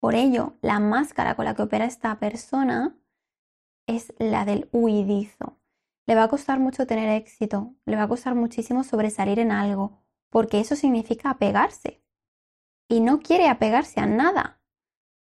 Por 0.05 0.17
ello, 0.17 0.59
la 0.61 0.81
máscara 0.81 1.35
con 1.35 1.47
la 1.47 1.55
que 1.55 1.63
opera 1.63 1.87
esta 1.87 2.19
persona 2.19 2.95
es 3.87 4.13
la 4.19 4.45
del 4.45 4.69
huidizo. 4.71 5.57
Le 6.05 6.15
va 6.15 6.25
a 6.25 6.29
costar 6.29 6.61
mucho 6.61 6.87
tener 6.87 7.09
éxito, 7.09 7.75
le 7.87 7.97
va 7.97 8.03
a 8.03 8.09
costar 8.09 8.35
muchísimo 8.35 8.85
sobresalir 8.85 9.39
en 9.39 9.51
algo, 9.51 10.03
porque 10.29 10.61
eso 10.61 10.77
significa 10.77 11.31
apegarse. 11.31 12.05
Y 12.87 13.01
no 13.01 13.21
quiere 13.21 13.49
apegarse 13.49 13.99
a 13.99 14.05
nada. 14.05 14.61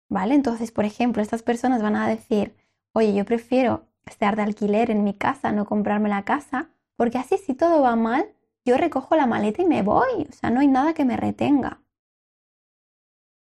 ¿Vale? 0.09 0.33
Entonces, 0.33 0.71
por 0.71 0.85
ejemplo, 0.85 1.21
estas 1.21 1.43
personas 1.43 1.83
van 1.83 1.95
a 1.95 2.07
decir, 2.07 2.55
oye, 2.91 3.13
yo 3.13 3.23
prefiero 3.23 3.85
estar 4.07 4.35
de 4.35 4.41
alquiler 4.41 4.89
en 4.89 5.03
mi 5.03 5.13
casa, 5.13 5.51
no 5.51 5.67
comprarme 5.67 6.09
la 6.09 6.25
casa, 6.25 6.71
porque 6.95 7.19
así 7.19 7.37
si 7.37 7.53
todo 7.53 7.83
va 7.83 7.95
mal, 7.95 8.33
yo 8.65 8.77
recojo 8.77 9.15
la 9.15 9.27
maleta 9.27 9.61
y 9.61 9.65
me 9.65 9.83
voy. 9.83 10.25
O 10.27 10.33
sea, 10.33 10.49
no 10.49 10.59
hay 10.59 10.67
nada 10.67 10.95
que 10.95 11.05
me 11.05 11.17
retenga 11.17 11.80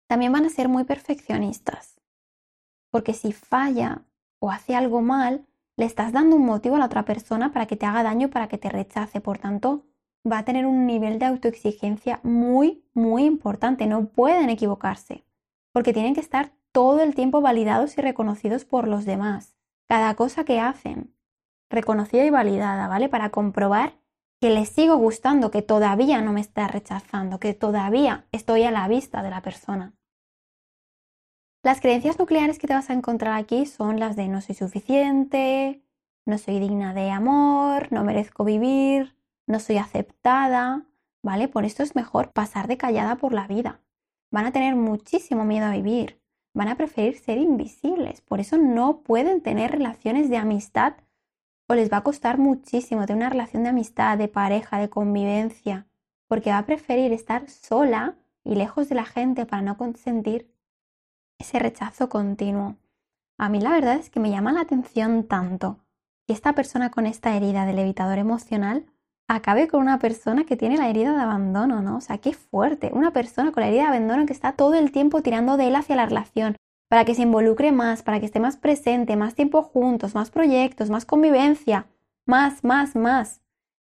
también 0.08 0.32
van 0.32 0.46
a 0.46 0.50
ser 0.50 0.70
muy 0.70 0.84
perfeccionistas. 0.84 2.00
Porque 2.92 3.14
si 3.14 3.34
falla 3.34 4.04
o 4.40 4.52
hace 4.52 4.76
algo 4.76 5.02
mal, 5.02 5.46
le 5.78 5.86
estás 5.86 6.14
dando 6.14 6.36
un 6.36 6.46
motivo 6.46 6.76
a 6.76 6.80
la 6.80 6.86
otra 6.86 7.04
persona 7.04 7.52
para 7.52 7.66
que 7.66 7.76
te 7.76 7.86
haga 7.86 8.04
daño, 8.04 8.30
para 8.30 8.48
que 8.48 8.58
te 8.58 8.70
rechace. 8.70 9.20
Por 9.20 9.38
tanto, 9.38 9.86
va 10.30 10.40
a 10.40 10.46
tener 10.46 10.66
un 10.66 10.86
nivel 10.86 11.20
de 11.20 11.26
autoexigencia 11.26 12.20
muy, 12.24 12.86
muy 12.94 13.26
importante. 13.26 13.86
No 13.86 14.08
pueden 14.08 14.50
equivocarse. 14.50 15.26
Porque 15.74 15.94
tienen 15.94 16.14
que 16.14 16.22
estar 16.22 16.54
todo 16.72 17.02
el 17.02 17.16
tiempo 17.16 17.42
validados 17.42 17.98
y 17.98 18.02
reconocidos 18.02 18.66
por 18.66 18.88
los 18.88 19.06
demás. 19.06 19.56
Cada 19.88 20.16
cosa 20.16 20.46
que 20.46 20.60
hacen, 20.60 21.14
reconocida 21.70 22.26
y 22.26 22.30
validada, 22.30 22.88
¿vale? 22.88 23.10
Para 23.10 23.30
comprobar 23.30 23.94
que 24.42 24.50
les 24.50 24.70
sigo 24.70 24.98
gustando, 24.98 25.51
que 25.51 25.62
todavía 25.62 26.22
no 26.22 26.34
me 26.34 26.42
está 26.42 26.68
rechazando, 26.68 27.39
que 27.39 27.54
todavía 27.54 28.27
estoy 28.32 28.63
a 28.63 28.72
la 28.72 28.88
vista 28.88 29.24
de 29.24 29.30
la 29.30 29.42
persona. 29.42 29.94
Las 31.63 31.82
creencias 31.82 32.20
nucleares 32.20 32.60
que 32.60 32.68
te 32.68 32.75
vas 32.75 32.89
a 32.89 32.94
encontrar 32.94 33.34
aquí 33.34 33.65
son 33.65 34.00
las 34.00 34.15
de 34.15 34.27
no 34.27 34.42
soy 34.42 34.54
suficiente, 34.54 35.82
no 36.25 36.38
soy 36.38 36.60
digna 36.60 36.94
de 36.94 37.10
amor, 37.10 37.92
no 37.92 38.04
merezco 38.04 38.44
vivir, 38.44 39.15
no 39.48 39.60
soy 39.60 39.77
aceptada, 39.77 40.86
¿vale? 41.24 41.48
Por 41.48 41.65
esto 41.65 41.82
es 41.82 41.96
mejor 41.96 42.32
pasar 42.34 42.68
de 42.68 42.77
callada 42.77 43.15
por 43.15 43.34
la 43.34 43.48
vida. 43.48 43.82
Van 44.32 44.46
a 44.46 44.51
tener 44.51 44.75
muchísimo 44.75 45.44
miedo 45.44 45.65
a 45.65 45.72
vivir, 45.72 46.22
van 46.54 46.68
a 46.68 46.77
preferir 46.77 47.18
ser 47.18 47.38
invisibles. 47.38 48.22
Por 48.22 48.39
eso 48.39 48.58
no 48.58 49.01
pueden 49.01 49.42
tener 49.42 49.72
relaciones 49.72 50.30
de 50.30 50.38
amistad 50.38 50.96
o 51.67 51.75
les 51.75 51.91
va 51.91 51.98
a 51.98 52.03
costar 52.03 52.38
muchísimo 52.38 53.05
tener 53.05 53.24
una 53.24 53.29
relación 53.29 53.63
de 53.63 53.69
amistad, 53.69 54.17
de 54.17 54.27
pareja, 54.27 54.79
de 54.79 54.89
convivencia, 54.89 55.88
porque 56.27 56.51
va 56.51 56.60
a 56.60 56.65
preferir 56.65 57.12
estar 57.12 57.50
sola 57.50 58.15
y 58.43 58.55
lejos 58.55 58.89
de 58.89 58.95
la 58.95 59.05
gente 59.05 59.45
para 59.45 59.62
no 59.62 59.77
consentir 59.77 60.51
ese 61.39 61.60
rechazo 61.60 62.10
continuo. 62.10 62.77
A 63.38 63.50
mí 63.50 63.60
la 63.60 63.72
verdad 63.72 63.95
es 63.95 64.10
que 64.10 64.19
me 64.19 64.29
llama 64.29 64.53
la 64.53 64.62
atención 64.62 65.27
tanto 65.27 65.79
que 66.25 66.34
esta 66.34 66.53
persona 66.53 66.91
con 66.91 67.05
esta 67.05 67.36
herida 67.36 67.65
del 67.65 67.79
evitador 67.79 68.17
emocional 68.17 68.86
acabe 69.27 69.67
con 69.67 69.81
una 69.81 70.00
persona 70.00 70.45
que 70.45 70.55
tiene 70.55 70.77
la 70.77 70.89
herida 70.89 71.13
de 71.13 71.22
abandono, 71.22 71.81
¿no? 71.81 71.98
O 71.98 72.01
sea, 72.01 72.19
qué 72.19 72.34
fuerte. 72.34 72.91
Una 72.93 73.12
persona 73.12 73.51
con 73.51 73.62
la 73.62 73.67
herida 73.67 73.84
de 73.84 73.88
abandono 73.89 74.25
que 74.25 74.34
está 74.34 74.53
todo 74.53 74.75
el 74.75 74.91
tiempo 74.91 75.22
tirando 75.22 75.57
de 75.57 75.67
él 75.67 75.75
hacia 75.75 75.95
la 75.95 76.05
relación, 76.05 76.55
para 76.88 77.06
que 77.06 77.15
se 77.15 77.24
involucre 77.24 77.72
más, 77.72 78.04
para 78.04 78.20
que 78.20 78.25
esté 78.25 78.39
más 78.39 78.58
presente, 78.58 79.15
más 79.15 79.36
tiempo 79.36 79.63
juntos, 79.63 80.15
más 80.15 80.32
proyectos, 80.32 80.89
más 80.89 81.06
convivencia, 81.06 81.88
más, 82.25 82.63
más, 82.63 82.96
más. 82.96 83.42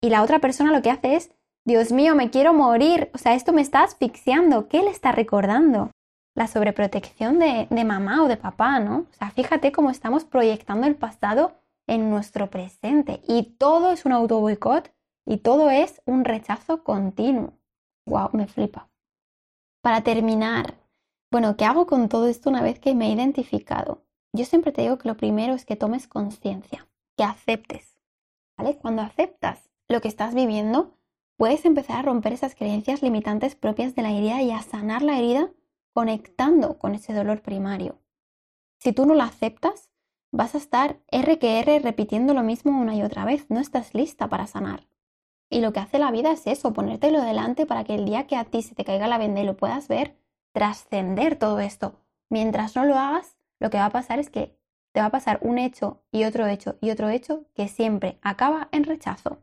Y 0.00 0.11
la 0.11 0.23
otra 0.23 0.38
persona 0.38 0.73
lo 0.73 0.83
que 0.83 0.90
hace 0.90 1.16
es, 1.16 1.33
Dios 1.64 1.90
mío, 1.90 2.14
me 2.14 2.31
quiero 2.31 2.52
morir, 2.55 3.11
o 3.12 3.19
sea, 3.19 3.35
esto 3.35 3.52
me 3.52 3.62
está 3.62 3.83
asfixiando, 3.83 4.69
¿qué 4.69 4.83
le 4.83 4.90
está 4.90 5.11
recordando? 5.12 5.90
La 6.35 6.47
sobreprotección 6.47 7.38
de, 7.38 7.66
de 7.71 7.85
mamá 7.85 8.23
o 8.23 8.28
de 8.28 8.37
papá, 8.37 8.78
¿no? 8.78 8.99
O 8.99 9.12
sea, 9.12 9.31
fíjate 9.31 9.73
cómo 9.73 9.90
estamos 9.90 10.25
proyectando 10.25 10.87
el 10.87 10.95
pasado 10.95 11.55
en 11.87 12.11
nuestro 12.11 12.50
presente 12.50 13.21
y 13.26 13.55
todo 13.59 13.93
es 13.93 14.05
un 14.05 14.12
auto 14.12 14.38
boicot 14.40 14.93
y 15.25 15.38
todo 15.38 15.71
es 15.71 16.00
un 16.05 16.25
rechazo 16.25 16.85
continuo. 16.85 17.55
¡Wow! 18.07 18.31
Me 18.33 18.47
flipa. 18.47 18.88
Para 19.83 20.02
terminar, 20.02 20.75
bueno, 21.30 21.56
¿qué 21.56 21.64
hago 21.64 21.87
con 21.87 22.09
todo 22.09 22.28
esto 22.28 22.50
una 22.50 22.62
vez 22.62 22.78
que 22.78 22.95
me 22.95 23.09
he 23.09 23.12
identificado? 23.12 24.02
Yo 24.33 24.45
siempre 24.45 24.73
te 24.73 24.83
digo 24.83 24.99
que 24.99 25.09
lo 25.09 25.16
primero 25.16 25.54
es 25.54 25.64
que 25.64 25.76
tomes 25.76 26.06
conciencia, 26.06 26.88
que 27.16 27.25
aceptes. 27.25 27.99
¿Vale? 28.56 28.76
Cuando 28.76 29.02
aceptas 29.02 29.71
lo 29.88 30.00
que 30.00 30.09
estás 30.09 30.35
viviendo, 30.35 30.95
puedes 31.37 31.64
empezar 31.64 31.99
a 31.99 32.02
romper 32.02 32.33
esas 32.33 32.54
creencias 32.54 33.02
limitantes 33.02 33.54
propias 33.54 33.95
de 33.95 34.02
la 34.02 34.12
herida 34.12 34.42
y 34.42 34.50
a 34.50 34.62
sanar 34.62 35.02
la 35.02 35.18
herida 35.18 35.50
conectando 35.92 36.78
con 36.78 36.95
ese 36.95 37.12
dolor 37.12 37.42
primario. 37.42 37.99
Si 38.78 38.92
tú 38.92 39.06
no 39.06 39.14
la 39.14 39.25
aceptas, 39.25 39.90
vas 40.30 40.54
a 40.54 40.59
estar 40.59 41.00
R 41.09 41.38
que 41.38 41.59
R 41.61 41.78
repitiendo 41.80 42.35
lo 42.35 42.42
mismo 42.42 42.78
una 42.78 42.95
y 42.95 43.02
otra 43.02 43.25
vez. 43.25 43.47
No 43.49 43.61
estás 43.61 43.95
lista 43.95 44.28
para 44.28 44.47
sanar. 44.47 44.87
Y 45.49 45.61
lo 45.61 45.73
que 45.73 45.80
hace 45.80 45.99
la 45.99 46.11
vida 46.11 46.33
es 46.33 46.47
eso, 46.47 46.73
ponértelo 46.73 47.23
delante 47.23 47.66
para 47.66 47.85
que 47.85 47.95
el 47.95 48.04
día 48.04 48.26
que 48.26 48.37
a 48.37 48.45
ti 48.45 48.62
se 48.62 48.75
te 48.75 48.85
caiga 48.85 49.06
la 49.06 49.18
venda 49.18 49.40
y 49.40 49.45
lo 49.45 49.56
puedas 49.56 49.88
ver, 49.88 50.16
trascender 50.57 51.37
todo 51.37 51.61
esto. 51.61 52.01
Mientras 52.31 52.77
no 52.77 52.87
lo 52.87 52.95
hagas, 52.95 53.37
lo 53.61 53.69
que 53.69 53.77
va 53.77 53.85
a 53.85 53.91
pasar 53.91 54.19
es 54.19 54.31
que 54.31 54.59
te 54.93 55.01
va 55.01 55.07
a 55.09 55.11
pasar 55.11 55.39
un 55.43 55.59
hecho 55.59 56.03
y 56.11 56.25
otro 56.25 56.47
hecho 56.47 56.79
y 56.81 56.89
otro 56.89 57.11
hecho 57.11 57.45
que 57.53 57.69
siempre 57.69 58.19
acaba 58.23 58.71
en 58.73 58.85
rechazo. 58.85 59.43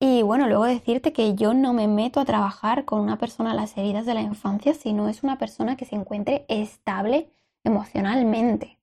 Y 0.00 0.22
bueno, 0.22 0.48
luego 0.48 0.64
decirte 0.64 1.12
que 1.12 1.36
yo 1.36 1.54
no 1.54 1.72
me 1.72 1.86
meto 1.86 2.18
a 2.18 2.24
trabajar 2.24 2.84
con 2.84 2.98
una 2.98 3.18
persona 3.18 3.54
las 3.54 3.78
heridas 3.78 4.04
de 4.04 4.14
la 4.14 4.22
infancia 4.22 4.74
si 4.74 4.92
no 4.92 5.08
es 5.08 5.22
una 5.22 5.38
persona 5.38 5.76
que 5.76 5.84
se 5.84 5.94
encuentre 5.94 6.44
estable 6.48 7.30
emocionalmente. 7.62 8.80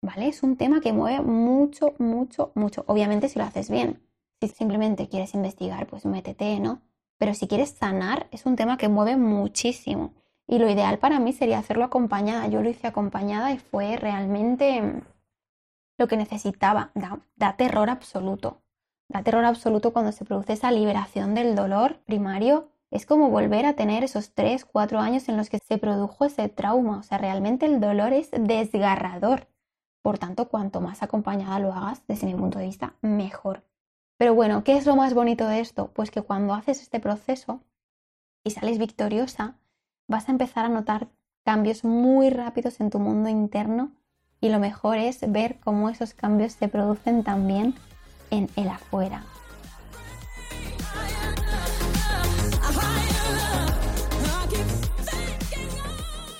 ¿Vale? 0.00 0.28
Es 0.28 0.42
un 0.42 0.56
tema 0.56 0.80
que 0.80 0.94
mueve 0.94 1.20
mucho, 1.20 1.92
mucho, 1.98 2.52
mucho. 2.54 2.84
Obviamente 2.86 3.28
si 3.28 3.38
lo 3.38 3.44
haces 3.44 3.68
bien. 3.68 4.00
Si 4.40 4.48
simplemente 4.48 5.10
quieres 5.10 5.34
investigar, 5.34 5.86
pues 5.86 6.06
métete, 6.06 6.58
¿no? 6.58 6.80
Pero 7.22 7.34
si 7.34 7.46
quieres 7.46 7.70
sanar, 7.70 8.26
es 8.32 8.46
un 8.46 8.56
tema 8.56 8.76
que 8.76 8.88
mueve 8.88 9.16
muchísimo. 9.16 10.12
Y 10.48 10.58
lo 10.58 10.68
ideal 10.68 10.98
para 10.98 11.20
mí 11.20 11.32
sería 11.32 11.60
hacerlo 11.60 11.84
acompañada. 11.84 12.48
Yo 12.48 12.62
lo 12.62 12.68
hice 12.68 12.88
acompañada 12.88 13.52
y 13.52 13.58
fue 13.58 13.96
realmente 13.96 14.82
mm, 14.82 15.02
lo 15.98 16.08
que 16.08 16.16
necesitaba. 16.16 16.90
Da, 17.36 17.56
terror 17.56 17.90
absoluto. 17.90 18.60
Da 19.08 19.22
terror 19.22 19.44
absoluto 19.44 19.92
cuando 19.92 20.10
se 20.10 20.24
produce 20.24 20.54
esa 20.54 20.72
liberación 20.72 21.36
del 21.36 21.54
dolor 21.54 22.00
primario. 22.06 22.70
Es 22.90 23.06
como 23.06 23.30
volver 23.30 23.66
a 23.66 23.74
tener 23.74 24.02
esos 24.02 24.34
3, 24.34 24.64
4 24.64 24.98
años 24.98 25.28
en 25.28 25.36
los 25.36 25.48
que 25.48 25.58
se 25.58 25.78
produjo 25.78 26.24
ese 26.24 26.48
trauma. 26.48 26.98
O 26.98 27.02
sea, 27.04 27.18
realmente 27.18 27.66
el 27.66 27.78
dolor 27.78 28.12
es 28.12 28.32
desgarrador. 28.32 29.46
Por 30.02 30.18
tanto, 30.18 30.48
cuanto 30.48 30.80
más 30.80 31.04
acompañada 31.04 31.60
lo 31.60 31.72
hagas, 31.72 32.02
desde 32.08 32.26
mi 32.26 32.34
punto 32.34 32.58
de 32.58 32.64
vista, 32.64 32.96
mejor. 33.00 33.62
Pero 34.22 34.36
bueno, 34.36 34.62
¿qué 34.62 34.76
es 34.76 34.86
lo 34.86 34.94
más 34.94 35.14
bonito 35.14 35.48
de 35.48 35.58
esto? 35.58 35.90
Pues 35.94 36.12
que 36.12 36.22
cuando 36.22 36.54
haces 36.54 36.80
este 36.80 37.00
proceso 37.00 37.60
y 38.44 38.52
sales 38.52 38.78
victoriosa, 38.78 39.56
vas 40.06 40.28
a 40.28 40.30
empezar 40.30 40.64
a 40.64 40.68
notar 40.68 41.08
cambios 41.44 41.82
muy 41.82 42.30
rápidos 42.30 42.78
en 42.78 42.90
tu 42.90 43.00
mundo 43.00 43.28
interno 43.28 43.90
y 44.40 44.48
lo 44.50 44.60
mejor 44.60 44.98
es 44.98 45.28
ver 45.32 45.58
cómo 45.58 45.88
esos 45.88 46.14
cambios 46.14 46.52
se 46.52 46.68
producen 46.68 47.24
también 47.24 47.74
en 48.30 48.48
el 48.54 48.68
afuera. 48.68 49.24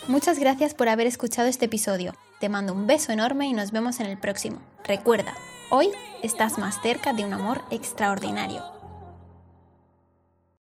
Muchas 0.06 0.38
gracias 0.38 0.72
por 0.74 0.88
haber 0.88 1.08
escuchado 1.08 1.48
este 1.48 1.64
episodio. 1.64 2.14
Te 2.38 2.48
mando 2.48 2.74
un 2.74 2.86
beso 2.86 3.10
enorme 3.10 3.48
y 3.48 3.52
nos 3.52 3.72
vemos 3.72 3.98
en 3.98 4.06
el 4.06 4.18
próximo. 4.18 4.60
Recuerda, 4.84 5.34
Hoy 5.74 5.90
estás 6.22 6.58
más 6.58 6.82
cerca 6.82 7.14
de 7.14 7.24
un 7.24 7.32
amor 7.32 7.62
extraordinario. 7.70 8.62